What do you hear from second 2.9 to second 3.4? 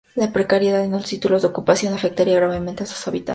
habitantes.